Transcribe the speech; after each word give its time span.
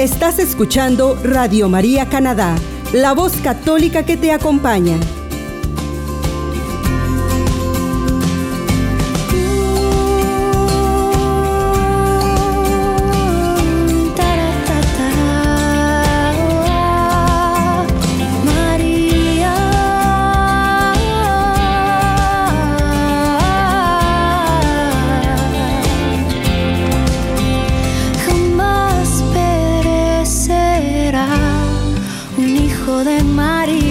Estás 0.00 0.38
escuchando 0.38 1.14
Radio 1.22 1.68
María 1.68 2.08
Canadá, 2.08 2.56
la 2.94 3.12
voz 3.12 3.36
católica 3.42 4.02
que 4.06 4.16
te 4.16 4.32
acompaña. 4.32 4.96
de 32.98 33.22
María. 33.22 33.89